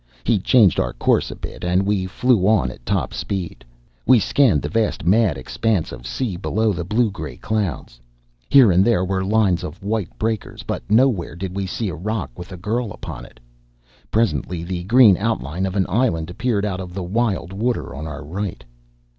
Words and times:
He 0.23 0.39
changed 0.39 0.79
our 0.79 0.93
course 0.93 1.29
a 1.29 1.35
bit 1.35 1.63
and 1.63 1.83
we 1.85 2.07
flew 2.07 2.47
on 2.47 2.71
at 2.71 2.83
top 2.87 3.13
speed. 3.13 3.63
We 4.03 4.19
scanned 4.19 4.63
the 4.63 4.67
vast, 4.67 5.05
mad 5.05 5.37
expanse 5.37 5.91
of 5.91 6.07
sea 6.07 6.37
below 6.37 6.73
the 6.73 6.83
blue 6.83 7.11
gray 7.11 7.37
clouds. 7.37 7.99
Here 8.49 8.71
and 8.71 8.83
there 8.83 9.05
were 9.05 9.23
lines 9.23 9.63
of 9.63 9.83
white 9.83 10.09
breakers, 10.17 10.63
but 10.63 10.81
nowhere 10.89 11.35
did 11.35 11.55
we 11.55 11.67
see 11.67 11.89
a 11.89 11.93
rock 11.93 12.31
with 12.35 12.51
a 12.51 12.57
girl 12.57 12.91
upon 12.91 13.25
it. 13.25 13.39
Presently 14.09 14.63
the 14.63 14.85
green 14.85 15.17
outline 15.17 15.67
of 15.67 15.75
an 15.75 15.85
island 15.87 16.31
appeared 16.31 16.65
out 16.65 16.79
of 16.79 16.95
the 16.95 17.03
wild 17.03 17.53
water 17.53 17.93
on 17.93 18.07
our 18.07 18.23
right. 18.25 18.63